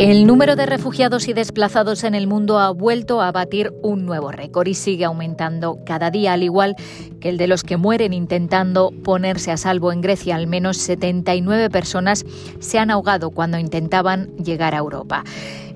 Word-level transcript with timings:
El 0.00 0.26
número 0.26 0.56
de 0.56 0.64
refugiados 0.64 1.28
y 1.28 1.34
desplazados 1.34 2.04
en 2.04 2.14
el 2.14 2.26
mundo 2.26 2.58
ha 2.58 2.70
vuelto 2.70 3.20
a 3.20 3.32
batir 3.32 3.74
un 3.82 4.06
nuevo 4.06 4.32
récord 4.32 4.66
y 4.66 4.72
sigue 4.72 5.04
aumentando 5.04 5.78
cada 5.84 6.10
día, 6.10 6.32
al 6.32 6.42
igual 6.42 6.74
que 7.20 7.28
el 7.28 7.36
de 7.36 7.46
los 7.46 7.64
que 7.64 7.76
mueren 7.76 8.14
intentando 8.14 8.94
ponerse 9.04 9.50
a 9.50 9.58
salvo 9.58 9.92
en 9.92 10.00
Grecia. 10.00 10.36
Al 10.36 10.46
menos 10.46 10.78
79 10.78 11.68
personas 11.68 12.24
se 12.60 12.78
han 12.78 12.90
ahogado 12.90 13.30
cuando 13.30 13.58
intentaban 13.58 14.34
llegar 14.38 14.74
a 14.74 14.78
Europa. 14.78 15.22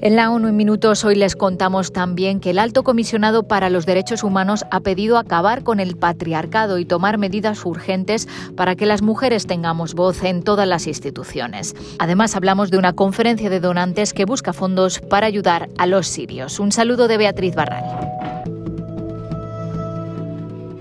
En 0.04 0.16
la 0.16 0.30
ONU 0.30 0.48
en 0.48 0.56
minutos 0.56 1.02
hoy 1.06 1.14
les 1.14 1.34
contamos 1.34 1.90
también 1.90 2.38
que 2.38 2.50
el 2.50 2.58
alto 2.58 2.84
comisionado 2.84 3.44
para 3.44 3.70
los 3.70 3.86
derechos 3.86 4.22
humanos 4.22 4.66
ha 4.70 4.80
pedido 4.80 5.16
acabar 5.16 5.62
con 5.62 5.80
el 5.80 5.96
patriarcado 5.96 6.78
y 6.78 6.84
tomar 6.84 7.16
medidas 7.16 7.64
urgentes 7.64 8.28
para 8.54 8.76
que 8.76 8.84
las 8.84 9.00
mujeres 9.00 9.46
tengamos 9.46 9.94
voz 9.94 10.22
en 10.22 10.42
todas 10.42 10.68
las 10.68 10.86
instituciones. 10.86 11.74
Además 11.98 12.36
hablamos 12.36 12.70
de 12.70 12.76
una 12.76 12.92
conferencia 12.92 13.48
de 13.48 13.60
donantes 13.60 14.12
que 14.12 14.26
busca 14.26 14.52
fondos 14.52 15.00
para 15.00 15.26
ayudar 15.26 15.70
a 15.78 15.86
los 15.86 16.06
sirios. 16.06 16.60
Un 16.60 16.70
saludo 16.70 17.08
de 17.08 17.16
Beatriz 17.16 17.54
Barral. 17.54 18.13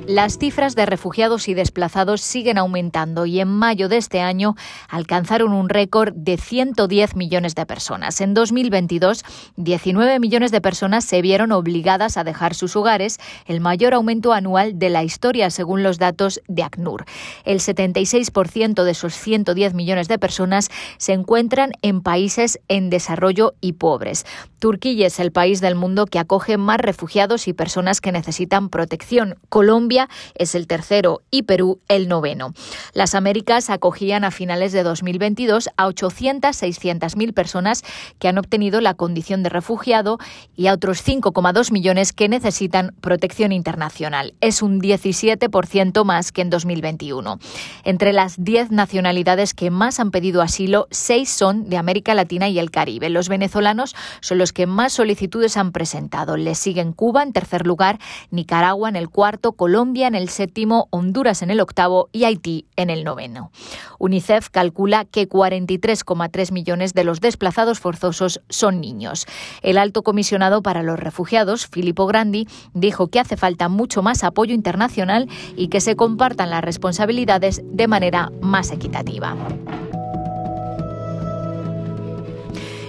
Las 0.07 0.37
cifras 0.37 0.75
de 0.75 0.85
refugiados 0.85 1.47
y 1.47 1.53
desplazados 1.53 2.19
siguen 2.19 2.57
aumentando 2.57 3.25
y 3.25 3.39
en 3.39 3.47
mayo 3.47 3.87
de 3.87 3.95
este 3.95 4.19
año 4.19 4.55
alcanzaron 4.89 5.53
un 5.53 5.69
récord 5.69 6.13
de 6.13 6.35
110 6.35 7.15
millones 7.15 7.55
de 7.55 7.65
personas. 7.65 8.19
En 8.19 8.33
2022, 8.33 9.23
19 9.55 10.19
millones 10.19 10.51
de 10.51 10.59
personas 10.59 11.05
se 11.05 11.21
vieron 11.21 11.53
obligadas 11.53 12.17
a 12.17 12.25
dejar 12.25 12.53
sus 12.53 12.75
hogares, 12.75 13.17
el 13.45 13.61
mayor 13.61 13.93
aumento 13.93 14.33
anual 14.33 14.77
de 14.77 14.89
la 14.89 15.05
historia 15.05 15.49
según 15.49 15.83
los 15.83 15.99
datos 15.99 16.41
de 16.49 16.63
ACNUR. 16.63 17.05
El 17.45 17.59
76% 17.59 18.83
de 18.83 18.91
esos 18.91 19.13
110 19.13 19.73
millones 19.73 20.09
de 20.09 20.19
personas 20.19 20.69
se 20.97 21.13
encuentran 21.13 21.71
en 21.81 22.01
países 22.01 22.59
en 22.67 22.89
desarrollo 22.89 23.53
y 23.61 23.73
pobres. 23.73 24.25
Turquía 24.59 25.07
es 25.07 25.19
el 25.19 25.31
país 25.31 25.61
del 25.61 25.75
mundo 25.75 26.05
que 26.07 26.19
acoge 26.19 26.57
más 26.57 26.79
refugiados 26.79 27.47
y 27.47 27.53
personas 27.53 28.01
que 28.01 28.11
necesitan 28.11 28.69
protección. 28.69 29.35
Colombia 29.49 29.92
es 30.35 30.55
el 30.55 30.67
tercero 30.67 31.21
y 31.31 31.43
Perú 31.43 31.79
el 31.87 32.07
noveno. 32.07 32.53
Las 32.93 33.15
Américas 33.15 33.69
acogían 33.69 34.23
a 34.23 34.31
finales 34.31 34.71
de 34.71 34.83
2022 34.83 35.69
a 35.77 35.87
800-600 35.87 37.15
mil 37.15 37.33
personas 37.33 37.83
que 38.19 38.27
han 38.27 38.37
obtenido 38.37 38.81
la 38.81 38.93
condición 38.93 39.43
de 39.43 39.49
refugiado 39.49 40.17
y 40.55 40.67
a 40.67 40.73
otros 40.73 41.05
5,2 41.05 41.71
millones 41.71 42.13
que 42.13 42.29
necesitan 42.29 42.95
protección 43.01 43.51
internacional. 43.51 44.33
Es 44.41 44.61
un 44.61 44.81
17% 44.81 46.03
más 46.03 46.31
que 46.31 46.41
en 46.41 46.49
2021. 46.49 47.39
Entre 47.83 48.13
las 48.13 48.43
10 48.43 48.71
nacionalidades 48.71 49.53
que 49.53 49.71
más 49.71 49.99
han 49.99 50.11
pedido 50.11 50.41
asilo, 50.41 50.87
6 50.91 51.29
son 51.29 51.69
de 51.69 51.77
América 51.77 52.13
Latina 52.13 52.49
y 52.49 52.59
el 52.59 52.71
Caribe. 52.71 53.09
Los 53.09 53.29
venezolanos 53.29 53.95
son 54.21 54.37
los 54.37 54.53
que 54.53 54.67
más 54.67 54.93
solicitudes 54.93 55.57
han 55.57 55.71
presentado. 55.71 56.37
Les 56.37 56.57
siguen 56.57 56.93
Cuba 56.93 57.23
en 57.23 57.33
tercer 57.33 57.65
lugar, 57.67 57.99
Nicaragua 58.31 58.89
en 58.89 58.95
el 58.95 59.09
cuarto, 59.09 59.53
Colombia 59.53 59.82
Colombia 59.83 60.07
en 60.07 60.15
el 60.15 60.29
séptimo, 60.29 60.87
Honduras 60.91 61.41
en 61.41 61.51
el 61.51 61.59
octavo 61.59 62.07
y 62.13 62.23
Haití 62.23 62.67
en 62.77 62.89
el 62.89 63.03
noveno. 63.03 63.51
UNICEF 63.99 64.47
calcula 64.49 65.03
que 65.03 65.27
43,3 65.27 66.53
millones 66.53 66.93
de 66.93 67.03
los 67.03 67.19
desplazados 67.19 67.81
forzosos 67.81 68.39
son 68.47 68.79
niños. 68.79 69.25
El 69.61 69.77
alto 69.77 70.01
comisionado 70.01 70.63
para 70.63 70.83
los 70.83 70.97
refugiados, 70.97 71.67
Filippo 71.67 72.07
Grandi, 72.07 72.47
dijo 72.73 73.09
que 73.09 73.19
hace 73.19 73.35
falta 73.35 73.67
mucho 73.67 74.01
más 74.01 74.23
apoyo 74.23 74.55
internacional 74.55 75.27
y 75.57 75.67
que 75.67 75.81
se 75.81 75.97
compartan 75.97 76.49
las 76.49 76.63
responsabilidades 76.63 77.61
de 77.65 77.87
manera 77.89 78.31
más 78.39 78.71
equitativa. 78.71 79.35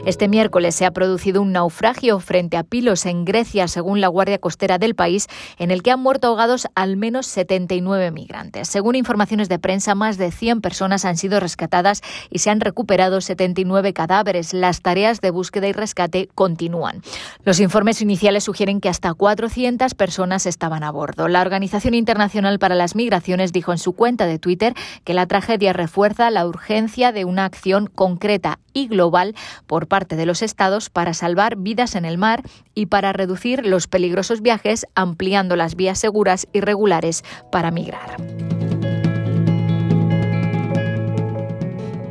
Este 0.07 0.29
miércoles 0.29 0.75
se 0.75 0.85
ha 0.85 0.91
producido 0.91 1.41
un 1.41 1.53
naufragio 1.53 2.21
frente 2.21 2.59
a 2.59 2.63
Pilos, 2.63 3.07
en 3.07 3.25
Grecia, 3.25 3.69
según 3.69 4.03
la 4.03 4.09
Guardia 4.09 4.39
Costera 4.39 4.77
del 4.77 4.95
país, 4.95 5.29
en 5.59 5.71
el 5.71 5.83
que 5.83 5.93
han 5.93 6.01
muerto 6.01 6.27
ahogados 6.27 6.69
al 6.75 6.99
menos 6.99 7.27
79 7.27 8.11
migrantes. 8.11 8.69
Según 8.69 8.97
informaciones 8.97 9.49
de 9.49 9.59
prensa, 9.59 9.95
más 9.95 10.19
de 10.19 10.31
100 10.31 10.61
personas 10.61 11.07
han 11.07 11.17
sido 11.17 11.41
rescatadas 11.41 12.03
y 12.29 12.41
se 12.41 12.51
han 12.51 12.61
recuperado 12.61 13.23
79 13.23 13.95
cadáveres. 13.95 14.53
Las 14.53 14.83
tareas 14.83 15.23
de 15.23 15.31
búsqueda 15.31 15.69
y 15.69 15.73
rescate 15.73 16.29
continúan. 16.35 17.01
Los 17.43 17.59
informes 17.59 18.03
iniciales 18.03 18.45
sugieren 18.45 18.83
que 18.83 18.91
hasta 18.91 19.15
400 19.15 19.95
personas 19.95 20.45
estaban 20.45 20.85
a 20.85 20.91
bordo. 20.91 21.29
La 21.29 21.41
Organización 21.41 21.95
Internacional 21.95 22.59
para 22.59 22.75
las 22.75 22.95
Migraciones 22.95 23.53
dijo 23.53 23.73
en 23.73 23.79
su 23.79 23.95
cuenta 23.95 24.27
de 24.27 24.39
Twitter 24.39 24.75
que 25.05 25.15
la 25.15 25.25
tragedia 25.27 25.73
refuerza 25.73 26.29
la 26.31 26.47
urgencia 26.47 27.11
de 27.11 27.25
una 27.25 27.47
acción 27.47 27.87
concreta 27.87 28.59
y 28.75 28.89
global 28.89 29.35
por 29.67 29.89
parte 29.89 30.17
de 30.17 30.27
los 30.27 30.43
estados 30.43 30.91
para 30.91 31.15
salvar 31.15 31.57
vidas 31.57 31.95
en 31.95 32.05
el 32.05 32.19
mar 32.19 32.43
y 32.75 32.87
para 32.87 33.15
reducir 33.15 33.65
los 33.65 33.87
peligrosos 33.87 34.43
viajes 34.43 34.87
ampliando 34.95 35.57
las 35.57 35.77
vías 35.77 35.99
seguras 35.99 36.47
y 36.53 36.61
regulares 36.61 37.25
para 37.51 37.71
migrar. 37.71 38.17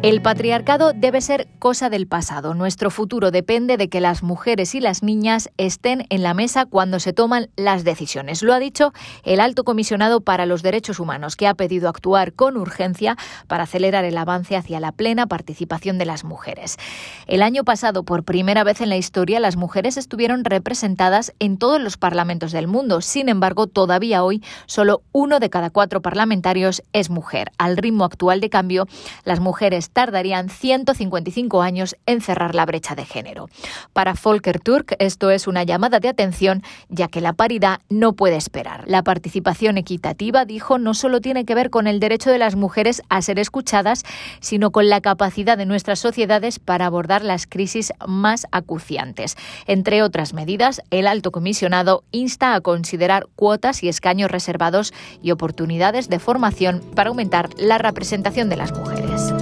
El 0.04 0.22
patriarcado 0.22 0.92
debe 0.94 1.22
ser 1.22 1.48
cosa 1.60 1.90
del 1.90 2.08
pasado. 2.08 2.54
Nuestro 2.54 2.92
futuro 2.92 3.32
depende 3.32 3.78
de 3.78 3.88
que 3.88 4.02
las 4.02 4.22
mujeres 4.22 4.76
y 4.76 4.82
las 4.82 5.02
niñas 5.02 5.50
estén 5.56 6.08
en 6.10 6.24
la 6.24 6.34
mesa 6.34 6.66
cuando 6.66 7.00
se 7.00 7.14
toman 7.14 7.50
las 7.56 7.86
decisiones. 7.86 8.44
Lo 8.44 8.54
ha 8.54 8.60
dicho 8.60 8.92
el 9.24 9.40
alto 9.40 9.64
comisionado 9.64 10.20
para 10.20 10.46
los 10.46 10.62
derechos 10.62 11.00
humanos, 11.00 11.38
que 11.38 11.48
ha 11.48 11.54
pedido 11.54 11.88
actuar 11.88 12.34
con 12.34 12.58
urgencia 12.58 13.16
para 13.48 13.64
acelerar 13.64 14.04
el 14.04 14.18
avance 14.18 14.58
hacia 14.58 14.82
la 14.82 14.92
plena 14.92 15.26
participación 15.26 15.98
de 15.98 16.06
las 16.06 16.26
mujeres. 16.26 16.76
El 17.26 17.42
año 17.42 17.64
pasado, 17.64 18.04
por 18.04 18.26
primera 18.26 18.66
vez 18.66 18.82
en 18.82 18.90
la 18.90 18.98
historia, 18.98 19.40
las 19.40 19.56
mujeres 19.56 19.96
estuvieron 19.96 20.44
representadas 20.44 21.34
en 21.40 21.58
todos 21.58 21.82
los 21.82 21.96
parlamentos 21.96 22.52
del 22.52 22.68
mundo. 22.68 23.00
Sin 23.00 23.30
embargo, 23.30 23.68
todavía 23.68 24.26
hoy 24.26 24.44
solo 24.66 25.02
uno 25.14 25.40
de 25.40 25.50
cada 25.50 25.70
cuatro 25.70 26.02
parlamentarios 26.02 26.84
es 26.92 27.10
mujer. 27.10 27.54
Al 27.58 27.78
ritmo 27.78 28.04
actual 28.04 28.42
de 28.42 28.50
cambio, 28.50 28.86
las 29.24 29.40
mujeres 29.40 29.93
tardarían 29.94 30.50
155 30.50 31.62
años 31.62 31.96
en 32.06 32.22
cerrar 32.22 32.56
la 32.56 32.66
brecha 32.66 32.96
de 32.96 33.06
género. 33.06 33.50
Para 33.94 34.16
Volker 34.22 34.60
Turk 34.60 34.96
esto 35.00 35.32
es 35.32 35.48
una 35.48 35.64
llamada 35.64 36.00
de 36.00 36.10
atención 36.10 36.64
ya 36.90 37.08
que 37.08 37.22
la 37.22 37.34
paridad 37.34 37.80
no 37.90 38.14
puede 38.14 38.36
esperar. 38.36 38.84
La 38.88 39.04
participación 39.04 39.78
equitativa, 39.78 40.46
dijo, 40.46 40.78
no 40.78 40.94
solo 40.94 41.22
tiene 41.22 41.46
que 41.46 41.56
ver 41.56 41.70
con 41.70 41.88
el 41.88 42.00
derecho 42.00 42.32
de 42.32 42.38
las 42.38 42.56
mujeres 42.56 43.02
a 43.10 43.22
ser 43.22 43.40
escuchadas, 43.40 44.04
sino 44.40 44.72
con 44.72 44.90
la 44.90 45.02
capacidad 45.02 45.58
de 45.58 45.66
nuestras 45.66 46.00
sociedades 46.00 46.60
para 46.60 46.86
abordar 46.86 47.24
las 47.24 47.48
crisis 47.48 47.94
más 48.08 48.48
acuciantes. 48.52 49.38
Entre 49.68 50.02
otras 50.02 50.34
medidas, 50.34 50.82
el 50.90 51.08
alto 51.08 51.32
comisionado 51.32 52.04
insta 52.12 52.56
a 52.56 52.62
considerar 52.62 53.28
cuotas 53.36 53.84
y 53.84 53.90
escaños 53.90 54.32
reservados 54.32 54.94
y 55.22 55.32
oportunidades 55.32 56.10
de 56.10 56.20
formación 56.20 56.82
para 56.96 57.10
aumentar 57.10 57.50
la 57.58 57.78
representación 57.78 58.50
de 58.50 58.58
las 58.58 58.72
mujeres. 58.72 59.34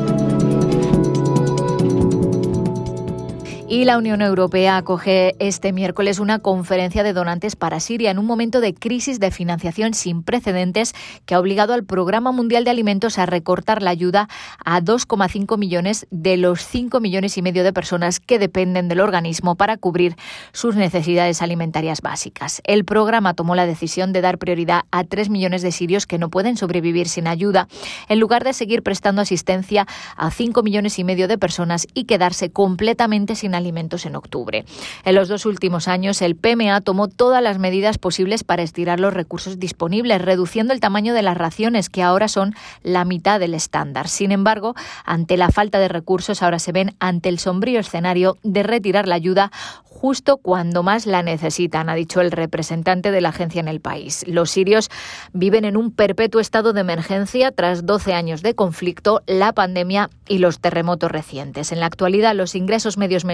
Y 3.72 3.86
la 3.86 3.98
Unión 3.98 4.22
Europea 4.22 4.76
acoge 4.76 5.34
este 5.40 5.72
miércoles 5.72 6.20
una 6.20 6.40
conferencia 6.40 7.04
de 7.04 7.14
donantes 7.14 7.56
para 7.56 7.80
Siria 7.80 8.12
en 8.12 8.20
un 8.20 8.26
momento 8.26 8.60
de 8.60 8.74
crisis 8.74 9.18
de 9.22 9.32
financiación 9.32 9.94
sin 9.94 10.24
precedentes 10.24 10.94
que 11.26 11.36
ha 11.36 11.40
obligado 11.40 11.74
al 11.74 11.86
Programa 11.86 12.34
Mundial 12.34 12.66
de 12.66 12.72
Alimentos 12.72 13.18
a 13.18 13.26
recortar 13.26 13.82
la 13.82 13.92
ayuda 13.92 14.28
a 14.66 14.82
2,5 14.82 15.58
millones 15.58 16.06
de 16.12 16.36
los 16.36 16.66
5 16.66 17.00
millones 17.00 17.38
y 17.38 17.42
medio 17.42 17.64
de 17.64 17.72
personas 17.72 18.20
que 18.20 18.40
dependen 18.40 18.90
del 18.90 19.00
organismo 19.00 19.56
para 19.56 19.78
cubrir 19.78 20.18
sus 20.52 20.76
necesidades 20.76 21.42
alimentarias 21.42 22.02
básicas. 22.02 22.62
El 22.66 22.84
programa 22.84 23.36
tomó 23.36 23.56
la 23.56 23.66
decisión 23.66 24.12
de 24.12 24.20
dar 24.20 24.38
prioridad 24.38 24.82
a 24.92 25.06
3 25.06 25.30
millones 25.30 25.62
de 25.62 25.72
sirios 25.72 26.06
que 26.06 26.18
no 26.18 26.30
pueden 26.30 26.58
sobrevivir 26.58 27.08
sin 27.08 27.26
ayuda, 27.26 27.70
en 28.10 28.20
lugar 28.20 28.44
de 28.44 28.52
seguir 28.52 28.84
prestando 28.84 29.22
asistencia 29.22 29.88
a 30.18 30.30
5 30.30 30.62
millones 30.62 31.00
y 31.00 31.06
medio 31.06 31.30
de 31.30 31.38
personas 31.38 31.88
y 31.94 32.04
quedarse 32.04 32.52
completamente 32.52 33.38
sin 33.38 33.56
alimentos 33.56 33.61
en 33.72 34.16
octubre. 34.16 34.66
En 35.06 35.16
los 35.16 35.28
dos 35.28 35.46
últimos 35.46 35.88
años, 35.88 36.22
el 36.22 36.36
PMA 36.36 36.82
tomó 36.82 37.08
todas 37.08 37.42
las 37.42 37.60
medidas 37.60 37.98
posibles 37.98 38.44
para 38.44 38.64
estirar 38.64 39.00
los 39.00 39.14
recursos 39.14 39.60
disponibles, 39.60 40.22
reduciendo 40.22 40.74
el 40.74 40.80
tamaño 40.80 41.14
de 41.14 41.22
las 41.22 41.38
raciones, 41.38 41.90
que 41.90 42.04
ahora 42.04 42.28
son 42.28 42.54
la 42.84 43.06
mitad 43.06 43.40
del 43.40 43.54
estándar. 43.54 44.08
Sin 44.08 44.32
embargo, 44.32 44.76
ante 45.06 45.38
la 45.38 45.50
falta 45.50 45.80
de 45.80 45.88
recursos, 45.88 46.42
ahora 46.42 46.60
se 46.60 46.72
ven 46.72 46.96
ante 47.00 47.30
el 47.30 47.40
sombrío 47.40 47.80
escenario 47.80 48.38
de 48.44 48.64
retirar 48.64 49.08
la 49.08 49.16
ayuda 49.16 49.52
justo 50.02 50.38
cuando 50.38 50.82
más 50.82 51.06
la 51.06 51.22
necesitan, 51.22 51.88
ha 51.88 51.94
dicho 51.94 52.22
el 52.22 52.32
representante 52.32 53.12
de 53.12 53.22
la 53.22 53.30
agencia 53.30 53.60
en 53.60 53.68
el 53.68 53.82
país. 53.82 54.26
Los 54.28 54.50
sirios 54.50 54.90
viven 55.32 55.64
en 55.64 55.78
un 55.78 55.92
perpetuo 55.92 56.42
estado 56.42 56.74
de 56.74 56.82
emergencia 56.82 57.52
tras 57.52 57.86
12 57.86 58.14
años 58.16 58.42
de 58.42 58.56
conflicto, 58.56 59.22
la 59.28 59.54
pandemia 59.54 60.10
y 60.28 60.40
los 60.40 60.60
terremotos 60.60 61.12
recientes. 61.12 61.72
En 61.72 61.80
la 61.80 61.86
actualidad, 61.86 62.34
los 62.34 62.56
ingresos 62.56 62.98
medios 62.98 63.26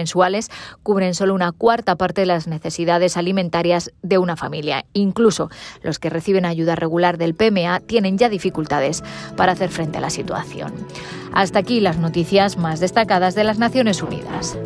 cubren 0.82 1.14
solo 1.14 1.34
una 1.34 1.52
cuarta 1.52 1.96
parte 1.96 2.22
de 2.22 2.26
las 2.26 2.46
necesidades 2.46 3.16
alimentarias 3.16 3.92
de 4.02 4.18
una 4.18 4.36
familia. 4.36 4.84
Incluso 4.92 5.50
los 5.82 5.98
que 5.98 6.10
reciben 6.10 6.44
ayuda 6.44 6.76
regular 6.76 7.18
del 7.18 7.34
PMA 7.34 7.80
tienen 7.80 8.18
ya 8.18 8.28
dificultades 8.28 9.02
para 9.36 9.52
hacer 9.52 9.70
frente 9.70 9.98
a 9.98 10.00
la 10.00 10.10
situación. 10.10 10.72
Hasta 11.32 11.58
aquí 11.58 11.80
las 11.80 11.98
noticias 11.98 12.56
más 12.56 12.80
destacadas 12.80 13.34
de 13.34 13.44
las 13.44 13.58
Naciones 13.58 14.02
Unidas. 14.02 14.58